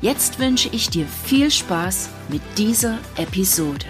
[0.00, 3.84] Jetzt wünsche ich dir viel Spaß mit dieser Episode.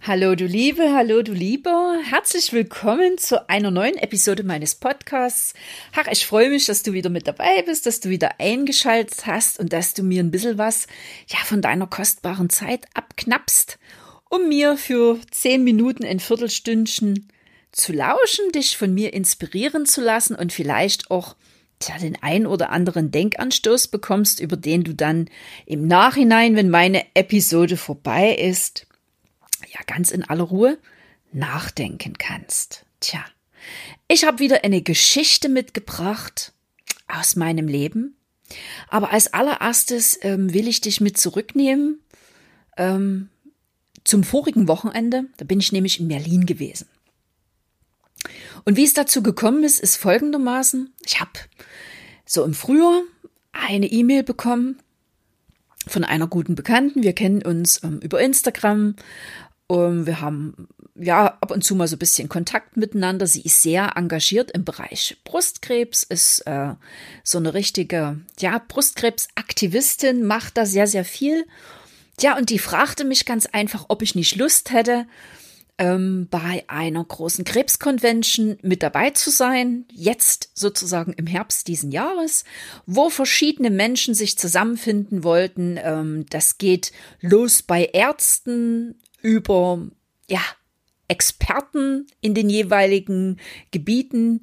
[0.00, 5.52] Hallo du Liebe, hallo du Lieber, herzlich willkommen zu einer neuen Episode meines Podcasts.
[5.94, 9.60] Ach, ich freue mich, dass du wieder mit dabei bist, dass du wieder eingeschaltet hast
[9.60, 10.86] und dass du mir ein bisschen was
[11.28, 13.78] ja, von deiner kostbaren Zeit abknappst,
[14.32, 17.28] um mir für zehn Minuten, ein Viertelstündchen
[17.70, 21.36] zu lauschen, dich von mir inspirieren zu lassen und vielleicht auch
[21.80, 25.28] tja, den ein oder anderen Denkanstoß bekommst, über den du dann
[25.66, 28.86] im Nachhinein, wenn meine Episode vorbei ist,
[29.70, 30.78] ja ganz in aller Ruhe
[31.32, 32.86] nachdenken kannst.
[33.00, 33.22] Tja,
[34.08, 36.54] ich habe wieder eine Geschichte mitgebracht
[37.06, 38.16] aus meinem Leben.
[38.88, 42.00] Aber als allererstes ähm, will ich dich mit zurücknehmen
[42.78, 43.28] ähm,
[44.04, 45.24] zum vorigen Wochenende.
[45.36, 46.86] Da bin ich nämlich in Berlin gewesen.
[48.64, 50.92] Und wie es dazu gekommen ist, ist folgendermaßen.
[51.04, 51.32] Ich habe
[52.24, 53.02] so im Frühjahr
[53.52, 54.78] eine E-Mail bekommen
[55.86, 57.02] von einer guten Bekannten.
[57.02, 58.94] Wir kennen uns ähm, über Instagram
[59.72, 63.26] um, wir haben ja ab und zu mal so ein bisschen Kontakt miteinander.
[63.26, 66.74] Sie ist sehr engagiert im Bereich Brustkrebs, ist äh,
[67.24, 71.46] so eine richtige, ja, Brustkrebsaktivistin, macht da sehr, sehr viel.
[72.20, 75.06] Ja, und die fragte mich ganz einfach, ob ich nicht Lust hätte,
[75.78, 82.44] ähm, bei einer großen Krebskonvention mit dabei zu sein, jetzt sozusagen im Herbst diesen Jahres,
[82.86, 85.78] wo verschiedene Menschen sich zusammenfinden wollten.
[85.82, 89.80] Ähm, das geht los bei Ärzten, über
[90.28, 90.42] ja,
[91.08, 93.38] Experten in den jeweiligen
[93.70, 94.40] Gebieten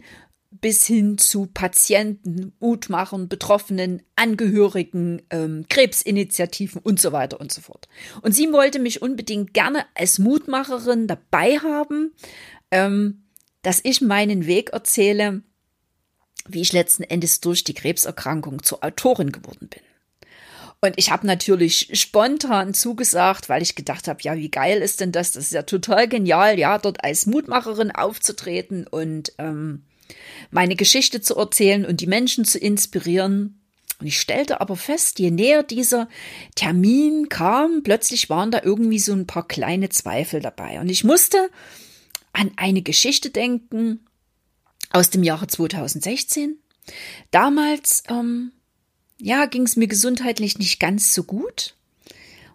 [0.61, 7.87] bis hin zu Patienten, Mutmachern, Betroffenen, Angehörigen, ähm, Krebsinitiativen und so weiter und so fort.
[8.21, 12.13] Und sie wollte mich unbedingt gerne als Mutmacherin dabei haben,
[12.71, 13.23] ähm,
[13.61, 15.43] dass ich meinen Weg erzähle,
[16.47, 19.81] wie ich letzten Endes durch die Krebserkrankung zur Autorin geworden bin.
[20.81, 25.11] Und ich habe natürlich spontan zugesagt, weil ich gedacht habe, ja, wie geil ist denn
[25.11, 25.33] das?
[25.33, 29.83] Das ist ja total genial, ja, dort als Mutmacherin aufzutreten und ähm,
[30.51, 33.61] meine Geschichte zu erzählen und die Menschen zu inspirieren.
[33.99, 36.07] Und ich stellte aber fest, je näher dieser
[36.55, 40.79] Termin kam, plötzlich waren da irgendwie so ein paar kleine Zweifel dabei.
[40.79, 41.49] Und ich musste
[42.31, 44.05] an eine Geschichte denken
[44.91, 46.57] aus dem Jahre 2016.
[47.31, 48.51] Damals ähm,
[49.21, 51.75] ja, ging es mir gesundheitlich nicht ganz so gut.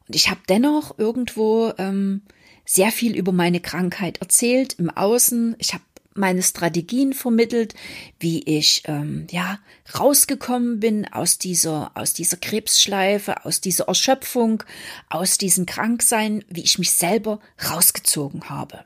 [0.09, 2.22] Und ich habe dennoch irgendwo ähm,
[2.65, 5.56] sehr viel über meine Krankheit erzählt im Außen.
[5.59, 7.75] Ich habe meine Strategien vermittelt,
[8.19, 9.58] wie ich ähm, ja
[9.98, 14.62] rausgekommen bin aus dieser aus dieser Krebsschleife, aus dieser Erschöpfung,
[15.08, 18.84] aus diesem Kranksein, wie ich mich selber rausgezogen habe.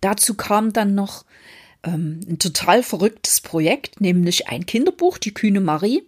[0.00, 1.24] Dazu kam dann noch
[1.84, 6.02] ähm, ein total verrücktes Projekt, nämlich ein Kinderbuch, die Kühne Marie.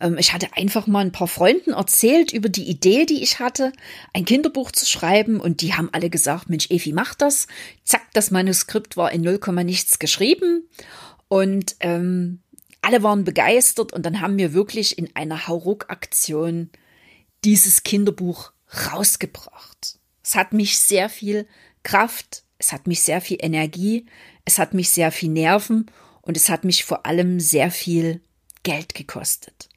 [0.00, 3.72] Ähm, ich hatte einfach mal ein paar Freunden erzählt über die Idee, die ich hatte,
[4.12, 7.46] ein Kinderbuch zu schreiben und die haben alle gesagt, Mensch, Evi, mach das.
[7.84, 10.68] Zack, das Manuskript war in 0, nichts geschrieben
[11.28, 12.40] und ähm,
[12.82, 16.70] alle waren begeistert und dann haben wir wirklich in einer Hauruck-Aktion
[17.44, 18.52] dieses Kinderbuch
[18.92, 19.98] rausgebracht.
[20.22, 21.46] Es hat mich sehr viel
[21.82, 24.06] Kraft, es hat mich sehr viel Energie,
[24.44, 25.90] es hat mich sehr viel Nerven
[26.22, 28.20] und es hat mich vor allem sehr viel
[28.62, 29.68] Geld gekostet.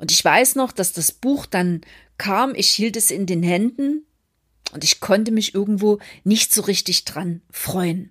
[0.00, 1.82] Und ich weiß noch, dass das Buch dann
[2.16, 4.06] kam, ich hielt es in den Händen
[4.72, 8.10] und ich konnte mich irgendwo nicht so richtig dran freuen.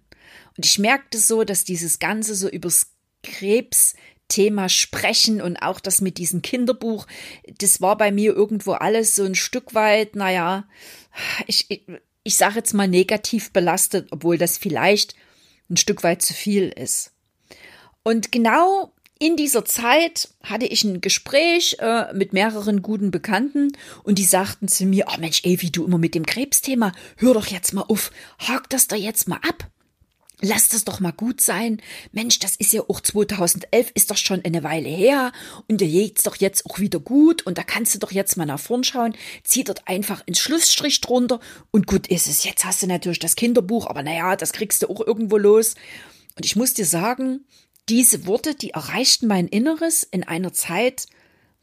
[0.55, 2.91] Und ich merkte so, dass dieses Ganze so übers
[3.23, 7.07] Krebsthema sprechen und auch das mit diesem Kinderbuch,
[7.57, 10.67] das war bei mir irgendwo alles so ein Stück weit, naja,
[11.47, 11.87] ich, ich,
[12.23, 15.15] ich sage jetzt mal negativ belastet, obwohl das vielleicht
[15.71, 17.13] ein Stück weit zu viel ist.
[18.03, 23.73] Und genau in dieser Zeit hatte ich ein Gespräch äh, mit mehreren guten Bekannten
[24.03, 27.47] und die sagten zu mir, oh Mensch, wie du immer mit dem Krebsthema, hör doch
[27.47, 29.69] jetzt mal auf, hak das da jetzt mal ab.
[30.41, 31.81] Lass das doch mal gut sein.
[32.13, 35.33] Mensch, das ist ja auch 2011, ist doch schon eine Weile her
[35.67, 38.45] und dir geht's doch jetzt auch wieder gut und da kannst du doch jetzt mal
[38.45, 39.15] nach vorn schauen.
[39.43, 42.45] Zieh dort einfach einen Schlussstrich drunter und gut ist es.
[42.45, 45.75] Jetzt hast du natürlich das Kinderbuch, aber naja, das kriegst du auch irgendwo los.
[46.37, 47.41] Und ich muss dir sagen,
[47.89, 51.07] diese Worte, die erreichten mein Inneres in einer Zeit,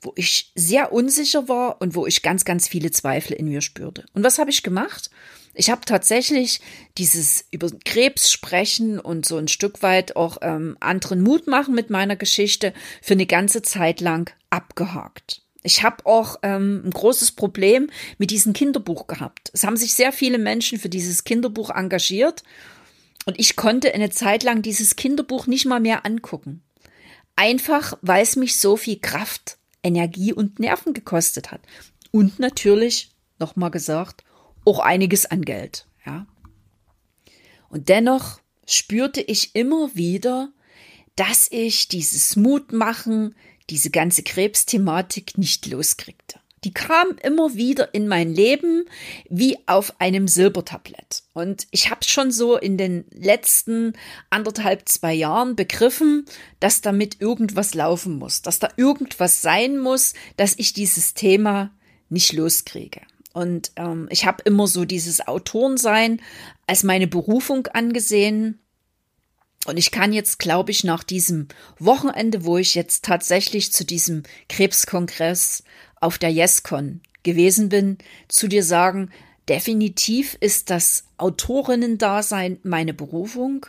[0.03, 4.05] wo ich sehr unsicher war und wo ich ganz, ganz viele Zweifel in mir spürte.
[4.13, 5.11] Und was habe ich gemacht?
[5.55, 6.61] Ich habe tatsächlich
[6.99, 11.89] dieses über Krebs sprechen und so ein Stück weit auch ähm, anderen Mut machen mit
[11.89, 15.43] meiner Geschichte für eine ganze Zeit lang abgehakt.
[15.63, 17.89] Ich habe auch ähm, ein großes Problem
[18.19, 19.51] mit diesem Kinderbuch gehabt.
[19.55, 22.43] Es haben sich sehr viele Menschen für dieses Kinderbuch engagiert
[23.27, 26.63] und ich konnte eine Zeit lang dieses Kinderbuch nicht mal mehr angucken.
[27.35, 31.61] Einfach, weil es mich so viel Kraft, Energie und Nerven gekostet hat.
[32.13, 34.25] Und natürlich, nochmal gesagt,
[34.65, 36.27] auch einiges an Geld, ja.
[37.69, 40.51] Und dennoch spürte ich immer wieder,
[41.17, 43.35] dass ich dieses Mutmachen,
[43.71, 46.39] diese ganze Krebsthematik nicht loskriegte.
[46.65, 48.85] Die kam immer wieder in mein Leben
[49.29, 51.23] wie auf einem Silbertablett.
[51.37, 53.93] Und ich habe schon so in den letzten
[54.31, 56.25] anderthalb, zwei Jahren begriffen,
[56.61, 61.75] dass damit irgendwas laufen muss, dass da irgendwas sein muss, dass ich dieses Thema
[62.09, 63.03] nicht loskriege.
[63.35, 66.23] Und ähm, ich habe immer so dieses Autorensein
[66.67, 68.59] als meine Berufung angesehen.
[69.67, 71.49] Und ich kann jetzt, glaube ich, nach diesem
[71.79, 75.65] Wochenende, wo ich jetzt tatsächlich zu diesem Krebskongress
[76.01, 79.11] auf der YesCon gewesen bin, zu dir sagen,
[79.49, 83.67] definitiv ist das Autorinnen-Dasein meine Berufung,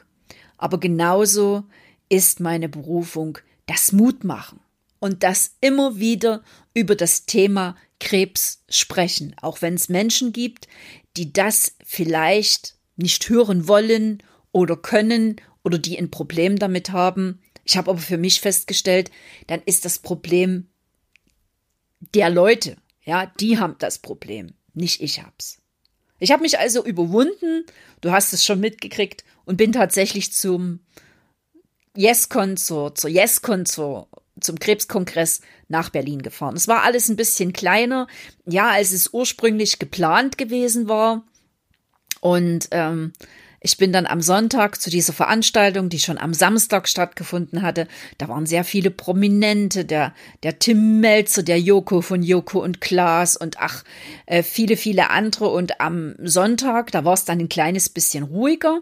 [0.58, 1.64] aber genauso
[2.10, 4.60] ist meine Berufung das Mutmachen
[5.00, 6.44] und das immer wieder
[6.74, 10.68] über das Thema Krebs sprechen, auch wenn es Menschen gibt,
[11.16, 17.42] die das vielleicht nicht hören wollen oder können oder die ein Problem damit haben.
[17.64, 19.12] Ich habe aber für mich festgestellt,
[19.48, 20.68] dann ist das Problem
[22.14, 25.60] der Leute, ja, die haben das Problem, nicht ich hab's.
[26.20, 27.66] Ich habe mich also überwunden,
[28.02, 30.80] du hast es schon mitgekriegt und bin tatsächlich zum
[31.96, 34.08] YesCon, zur, zur YesCon, zur
[34.40, 36.56] zum Krebskongress nach Berlin gefahren.
[36.56, 38.08] Es war alles ein bisschen kleiner,
[38.46, 41.24] ja, als es ursprünglich geplant gewesen war.
[42.22, 43.14] Und ähm,
[43.60, 47.88] ich bin dann am Sonntag zu dieser Veranstaltung, die schon am Samstag stattgefunden hatte.
[48.18, 50.14] Da waren sehr viele Prominente, der,
[50.44, 53.84] der Tim Melzer, der Joko von Joko und Klaas und ach,
[54.28, 55.50] äh, viele, viele andere.
[55.50, 58.82] Und am Sonntag, da war es dann ein kleines bisschen ruhiger.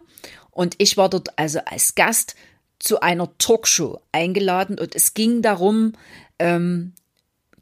[0.51, 2.36] Und ich war dort also als Gast
[2.80, 5.94] zu einer Talkshow eingeladen und es ging darum,
[6.39, 6.94] ähm,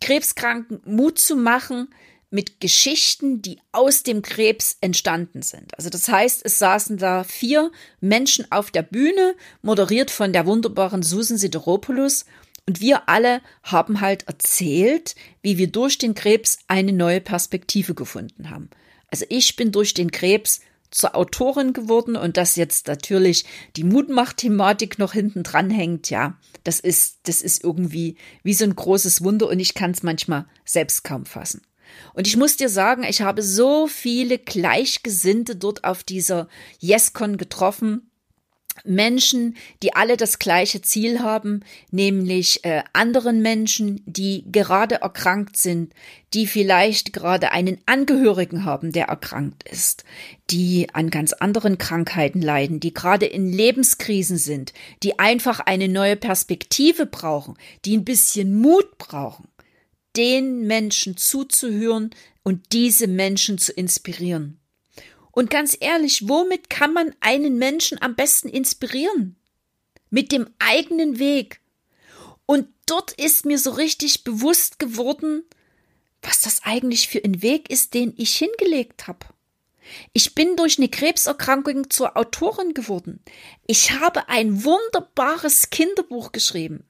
[0.01, 1.88] Krebskranken Mut zu machen
[2.33, 5.77] mit Geschichten, die aus dem Krebs entstanden sind.
[5.77, 7.71] Also das heißt, es saßen da vier
[8.01, 12.25] Menschen auf der Bühne, moderiert von der wunderbaren Susan Sideropoulos
[12.65, 15.13] und wir alle haben halt erzählt,
[15.44, 18.71] wie wir durch den Krebs eine neue Perspektive gefunden haben.
[19.12, 23.45] Also ich bin durch den Krebs zur Autorin geworden und dass jetzt natürlich
[23.75, 28.75] die Mutmach-Thematik noch hinten dran hängt, ja, das ist, das ist irgendwie wie so ein
[28.75, 31.62] großes Wunder und ich kann es manchmal selbst kaum fassen.
[32.13, 36.48] Und ich muss dir sagen, ich habe so viele Gleichgesinnte dort auf dieser
[36.80, 38.10] YesCon getroffen,
[38.84, 41.62] Menschen, die alle das gleiche Ziel haben,
[41.92, 45.94] nämlich äh, anderen Menschen, die gerade erkrankt sind,
[46.34, 50.04] die vielleicht gerade einen Angehörigen haben, der erkrankt ist,
[50.50, 54.73] die an ganz anderen Krankheiten leiden, die gerade in Lebenskrisen sind,
[55.04, 59.47] die einfach eine neue Perspektive brauchen, die ein bisschen Mut brauchen,
[60.15, 62.11] den Menschen zuzuhören
[62.43, 64.59] und diese Menschen zu inspirieren.
[65.31, 69.35] Und ganz ehrlich, womit kann man einen Menschen am besten inspirieren?
[70.11, 71.59] Mit dem eigenen Weg.
[72.45, 75.43] Und dort ist mir so richtig bewusst geworden,
[76.21, 79.25] was das eigentlich für ein Weg ist, den ich hingelegt habe.
[80.13, 83.19] Ich bin durch eine Krebserkrankung zur Autorin geworden.
[83.67, 86.85] Ich habe ein wunderbares Kinderbuch geschrieben.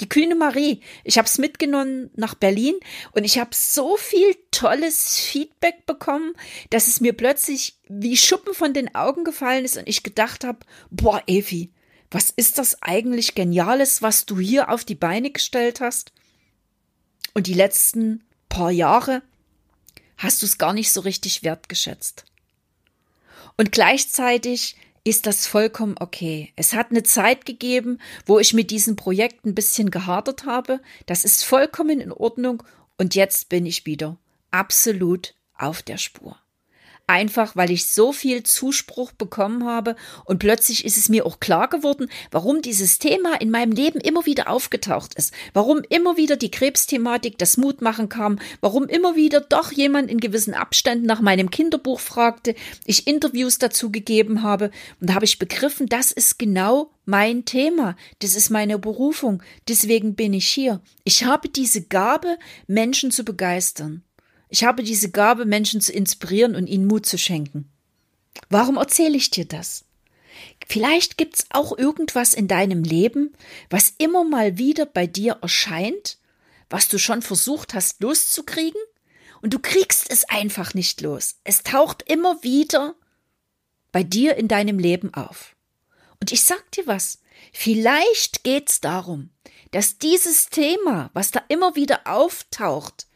[0.00, 0.80] Die kühne Marie.
[1.02, 2.76] Ich habe es mitgenommen nach Berlin
[3.12, 6.34] und ich habe so viel tolles Feedback bekommen,
[6.70, 10.60] dass es mir plötzlich wie Schuppen von den Augen gefallen ist und ich gedacht habe,
[10.90, 11.72] boah, Evi,
[12.10, 16.12] was ist das eigentlich Geniales, was du hier auf die Beine gestellt hast?
[17.34, 19.22] Und die letzten paar Jahre
[20.16, 22.24] hast du es gar nicht so richtig wertgeschätzt.
[23.56, 24.76] Und gleichzeitig
[25.08, 26.52] ist das vollkommen okay.
[26.56, 30.80] Es hat eine Zeit gegeben, wo ich mit diesem Projekt ein bisschen gehadert habe.
[31.06, 32.62] Das ist vollkommen in Ordnung
[32.96, 34.18] und jetzt bin ich wieder
[34.50, 36.36] absolut auf der Spur.
[37.08, 39.96] Einfach weil ich so viel Zuspruch bekommen habe.
[40.24, 44.26] Und plötzlich ist es mir auch klar geworden, warum dieses Thema in meinem Leben immer
[44.26, 49.72] wieder aufgetaucht ist, warum immer wieder die Krebsthematik, das Mutmachen kam, warum immer wieder doch
[49.72, 54.70] jemand in gewissen Abständen nach meinem Kinderbuch fragte, ich Interviews dazu gegeben habe.
[55.00, 60.14] Und da habe ich begriffen, das ist genau mein Thema, das ist meine Berufung, deswegen
[60.14, 60.82] bin ich hier.
[61.04, 64.02] Ich habe diese Gabe, Menschen zu begeistern.
[64.48, 67.70] Ich habe diese Gabe, Menschen zu inspirieren und ihnen Mut zu schenken.
[68.48, 69.84] Warum erzähle ich dir das?
[70.66, 73.32] Vielleicht gibt's auch irgendwas in deinem Leben,
[73.70, 76.18] was immer mal wieder bei dir erscheint,
[76.70, 78.80] was du schon versucht hast loszukriegen,
[79.40, 81.36] und du kriegst es einfach nicht los.
[81.44, 82.96] Es taucht immer wieder
[83.92, 85.54] bei dir in deinem Leben auf.
[86.20, 87.20] Und ich sag dir was,
[87.52, 89.30] vielleicht geht's darum,
[89.70, 93.06] dass dieses Thema, was da immer wieder auftaucht,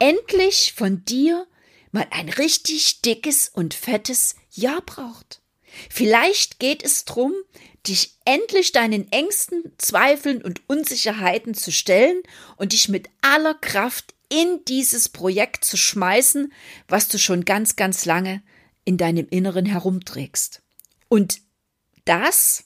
[0.00, 1.46] endlich von dir
[1.92, 5.40] mal ein richtig dickes und fettes Ja braucht.
[5.88, 7.32] Vielleicht geht es drum,
[7.86, 12.20] dich endlich deinen Ängsten, Zweifeln und Unsicherheiten zu stellen
[12.56, 16.52] und dich mit aller Kraft in dieses Projekt zu schmeißen,
[16.88, 18.42] was du schon ganz, ganz lange
[18.84, 20.62] in deinem Inneren herumträgst.
[21.08, 21.40] Und
[22.04, 22.64] das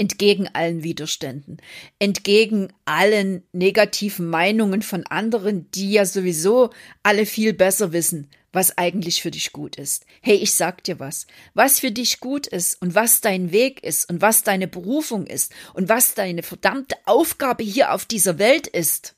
[0.00, 1.58] entgegen allen Widerständen,
[1.98, 6.70] entgegen allen negativen Meinungen von anderen, die ja sowieso
[7.02, 10.06] alle viel besser wissen, was eigentlich für dich gut ist.
[10.22, 11.26] Hey, ich sag dir was.
[11.52, 15.52] Was für dich gut ist und was dein Weg ist und was deine Berufung ist
[15.74, 19.16] und was deine verdammte Aufgabe hier auf dieser Welt ist,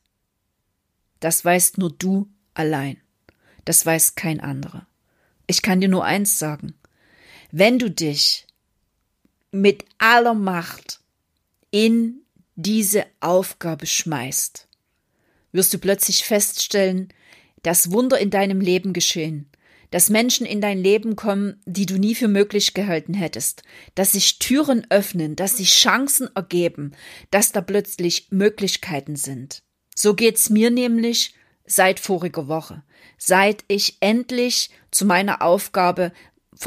[1.20, 3.00] das weißt nur du allein.
[3.64, 4.88] Das weiß kein anderer.
[5.46, 6.74] Ich kann dir nur eins sagen.
[7.52, 8.48] Wenn du dich
[9.52, 11.00] mit aller Macht
[11.70, 12.22] in
[12.56, 14.66] diese Aufgabe schmeißt,
[15.52, 17.12] wirst du plötzlich feststellen,
[17.62, 19.48] dass Wunder in deinem Leben geschehen,
[19.90, 23.62] dass Menschen in dein Leben kommen, die du nie für möglich gehalten hättest,
[23.94, 26.92] dass sich Türen öffnen, dass sich Chancen ergeben,
[27.30, 29.62] dass da plötzlich Möglichkeiten sind.
[29.94, 31.34] So geht's mir nämlich
[31.66, 32.82] seit voriger Woche,
[33.18, 36.12] seit ich endlich zu meiner Aufgabe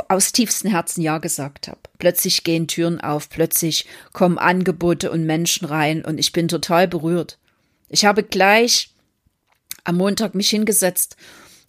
[0.10, 1.80] aus tiefstem Herzen Ja gesagt habe.
[1.98, 7.38] Plötzlich gehen Türen auf, plötzlich kommen Angebote und Menschen rein und ich bin total berührt.
[7.90, 8.92] Ich habe gleich
[9.84, 11.16] am Montag mich hingesetzt,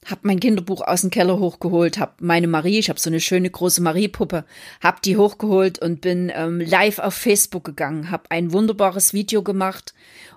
[0.06, 3.50] habe mein Kinderbuch aus dem Keller hochgeholt, habe meine Marie, ich habe so eine schöne
[3.50, 4.44] große Marie-Puppe,
[4.82, 9.94] habe die hochgeholt und bin ähm, live auf Facebook gegangen, habe ein wunderbares Video gemacht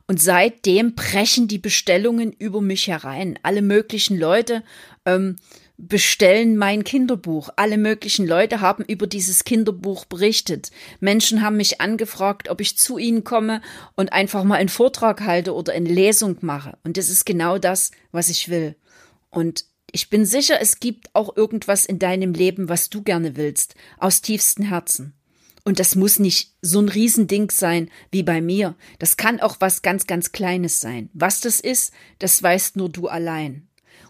[0.08, 3.38] und seitdem brechen die Bestellungen über mich herein.
[3.44, 4.64] Alle möglichen Leute
[5.06, 5.36] ähm,
[5.80, 7.50] bestellen mein Kinderbuch.
[7.56, 10.72] Alle möglichen Leute haben über dieses Kinderbuch berichtet.
[11.00, 13.62] Menschen haben mich angefragt, ob ich zu ihnen komme
[13.96, 16.78] und einfach mal einen Vortrag halte oder eine Lesung mache.
[16.84, 18.76] Und das ist genau das, was ich will.
[19.30, 23.76] Und ich bin sicher, es gibt auch irgendwas in deinem Leben, was du gerne willst,
[23.98, 25.14] aus tiefstem Herzen.
[25.64, 28.76] Und das muss nicht so ein Riesending sein wie bei mir.
[28.98, 31.10] Das kann auch was ganz, ganz Kleines sein.
[31.14, 33.69] Was das ist, das weißt nur du allein.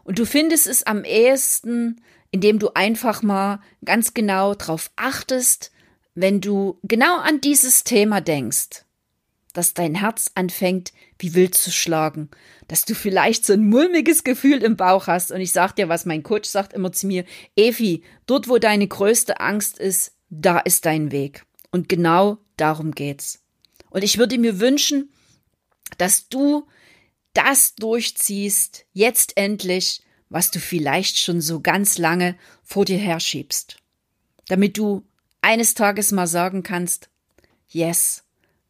[0.09, 2.01] Und du findest es am ehesten,
[2.31, 5.71] indem du einfach mal ganz genau drauf achtest,
[6.15, 8.85] wenn du genau an dieses Thema denkst,
[9.53, 12.31] dass dein Herz anfängt, wie wild zu schlagen,
[12.67, 15.31] dass du vielleicht so ein mulmiges Gefühl im Bauch hast.
[15.31, 17.23] Und ich sag dir, was mein Coach sagt immer zu mir,
[17.55, 21.45] Evi, dort, wo deine größte Angst ist, da ist dein Weg.
[21.69, 23.43] Und genau darum geht's.
[23.91, 25.13] Und ich würde mir wünschen,
[25.99, 26.65] dass du
[27.33, 33.77] das durchziehst, jetzt endlich, was du vielleicht schon so ganz lange vor dir herschiebst.
[34.47, 35.03] Damit du
[35.41, 37.09] eines Tages mal sagen kannst,
[37.67, 38.23] yes,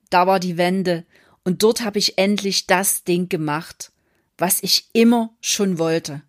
[0.10, 1.06] da war die Wende
[1.44, 3.92] und dort habe ich endlich das Ding gemacht,
[4.38, 6.22] was ich immer schon wollte.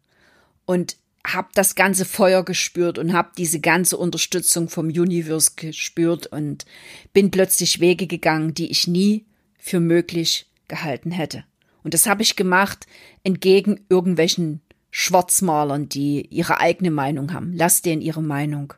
[0.67, 0.97] Und
[1.27, 6.65] hab das ganze Feuer gespürt und hab diese ganze Unterstützung vom Universe gespürt und
[7.13, 9.27] bin plötzlich Wege gegangen, die ich nie
[9.59, 11.45] für möglich gehalten hätte.
[11.83, 12.87] Und das habe ich gemacht
[13.25, 14.61] entgegen irgendwelchen
[14.91, 17.53] Schwarzmalern, die ihre eigene Meinung haben.
[17.55, 18.75] Lass denen ihre Meinung.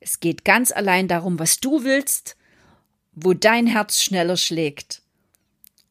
[0.00, 2.36] Es geht ganz allein darum, was du willst,
[3.12, 5.02] wo dein Herz schneller schlägt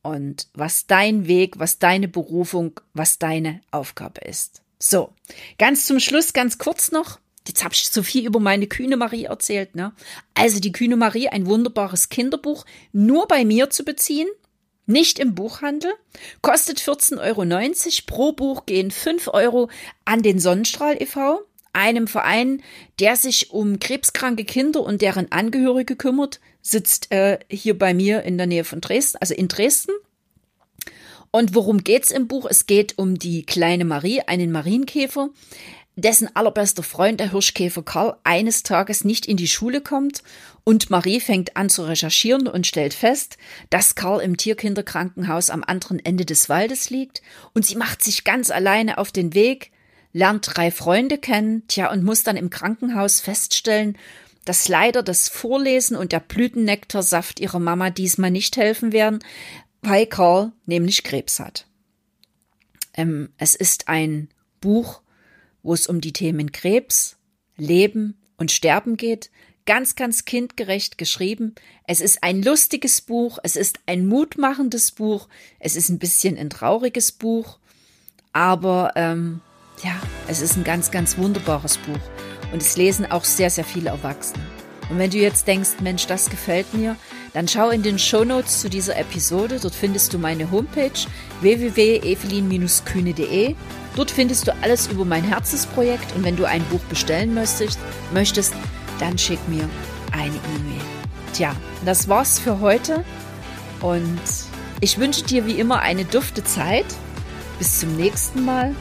[0.02, 4.62] und was dein Weg, was deine Berufung, was deine Aufgabe ist.
[4.80, 5.14] So,
[5.58, 7.20] ganz zum Schluss, ganz kurz noch.
[7.48, 9.94] Jetzt habe ich so viel über meine Kühne Marie erzählt, ne?
[10.34, 14.28] Also die Kühne Marie, ein wunderbares Kinderbuch, nur bei mir zu beziehen
[14.88, 15.94] nicht im Buchhandel,
[16.42, 18.06] kostet 14,90 Euro.
[18.08, 19.70] Pro Buch gehen 5 Euro
[20.06, 21.42] an den Sonnenstrahl e.V.,
[21.74, 22.64] einem Verein,
[23.00, 28.38] der sich um krebskranke Kinder und deren Angehörige kümmert, sitzt äh, hier bei mir in
[28.38, 29.92] der Nähe von Dresden, also in Dresden.
[31.30, 32.48] Und worum geht's im Buch?
[32.50, 35.30] Es geht um die kleine Marie, einen Marienkäfer,
[35.98, 40.22] dessen allerbester Freund, der Hirschkäfer Karl, eines Tages nicht in die Schule kommt
[40.64, 43.38] und Marie fängt an zu recherchieren und stellt fest,
[43.72, 47.24] dass Karl im Tierkinderkrankenhaus am anderen Ende des Waldes liegt
[47.54, 49.72] und sie macht sich ganz alleine auf den Weg,
[50.14, 53.98] lernt drei Freunde kennen, tja, und muss dann im Krankenhaus feststellen,
[54.46, 59.20] dass leider das Vorlesen und der Blütennektarsaft ihrer Mama diesmal nicht helfen werden,
[59.82, 61.66] weil Karl nämlich Krebs hat.
[62.94, 64.30] Ähm, es ist ein
[64.62, 65.02] Buch,
[65.68, 67.18] wo es um die Themen Krebs,
[67.58, 69.30] Leben und Sterben geht.
[69.66, 71.56] Ganz, ganz kindgerecht geschrieben.
[71.86, 75.28] Es ist ein lustiges Buch, es ist ein mutmachendes Buch,
[75.60, 77.60] es ist ein bisschen ein trauriges Buch,
[78.32, 79.42] aber ähm,
[79.84, 82.00] ja, es ist ein ganz, ganz wunderbares Buch.
[82.54, 84.46] Und es lesen auch sehr, sehr viele Erwachsene.
[84.90, 86.96] Und wenn du jetzt denkst, Mensch, das gefällt mir,
[87.34, 89.60] dann schau in den Shownotes zu dieser Episode.
[89.62, 90.92] Dort findest du meine Homepage
[91.42, 93.56] www.evelin-kühne.de.
[93.96, 97.80] Dort findest du alles über mein Herzensprojekt und wenn du ein Buch bestellen möchtest,
[98.14, 98.54] möchtest
[99.00, 99.68] dann schick mir
[100.12, 100.82] eine E-Mail.
[101.34, 101.56] Tja,
[101.86, 103.04] das war's für heute
[103.82, 104.22] und
[104.80, 106.86] ich wünsche dir wie immer eine dufte Zeit.
[107.58, 108.76] Bis zum nächsten Mal.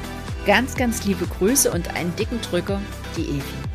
[0.47, 2.81] Ganz, ganz liebe Grüße und einen dicken Drücker,
[3.17, 3.66] die Evi.